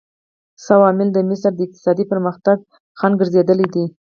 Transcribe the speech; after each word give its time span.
څه 0.63 0.71
عوامل 0.77 1.07
د 1.13 1.17
مصر 1.29 1.51
د 1.55 1.59
اقتصادي 1.65 2.03
پرمختګ 2.11 2.57
خنډ 2.99 3.13
ګرځېدلي 3.21 3.67
دي؟ 3.73 3.85